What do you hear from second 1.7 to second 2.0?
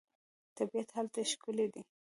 دی.